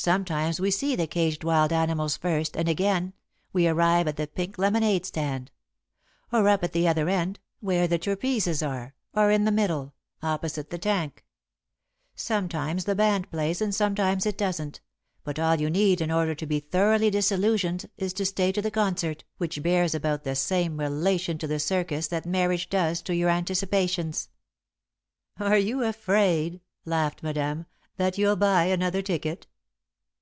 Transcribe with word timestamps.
"Sometimes 0.00 0.60
we 0.60 0.70
see 0.70 0.94
the 0.94 1.08
caged 1.08 1.42
wild 1.42 1.72
animals 1.72 2.16
first, 2.16 2.56
and 2.56 2.68
again, 2.68 3.14
we 3.52 3.66
arrive 3.66 4.06
at 4.06 4.16
the 4.16 4.28
pink 4.28 4.56
lemonade 4.56 5.04
stand; 5.04 5.50
or, 6.32 6.46
up 6.48 6.62
at 6.62 6.72
the 6.72 6.86
other 6.86 7.08
end, 7.08 7.40
where 7.58 7.88
the 7.88 7.98
trapezes 7.98 8.62
are, 8.62 8.94
or 9.12 9.32
in 9.32 9.42
the 9.44 9.50
middle, 9.50 9.94
opposite 10.22 10.70
the 10.70 10.78
tank. 10.78 11.24
Sometimes 12.14 12.84
the 12.84 12.94
band 12.94 13.28
plays 13.32 13.60
and 13.60 13.74
sometimes 13.74 14.24
it 14.24 14.38
doesn't, 14.38 14.80
but 15.24 15.36
all 15.40 15.56
you 15.56 15.68
need 15.68 16.00
in 16.00 16.12
order 16.12 16.34
to 16.36 16.46
be 16.46 16.60
thoroughly 16.60 17.10
disillusioned 17.10 17.90
is 17.96 18.12
to 18.12 18.24
stay 18.24 18.52
to 18.52 18.62
the 18.62 18.70
concert, 18.70 19.24
which 19.38 19.64
bears 19.64 19.96
about 19.96 20.22
the 20.22 20.36
same 20.36 20.76
relation 20.78 21.38
to 21.38 21.48
the 21.48 21.58
circus 21.58 22.06
that 22.06 22.24
marriage 22.24 22.68
does 22.70 23.02
to 23.02 23.16
your 23.16 23.30
anticipations." 23.30 24.28
"Are 25.40 25.58
you 25.58 25.82
afraid," 25.82 26.60
laughed 26.84 27.24
Madame, 27.24 27.66
"that 27.96 28.16
you'll 28.16 28.36
buy 28.36 28.66
another 28.66 29.02
ticket?" 29.02 29.48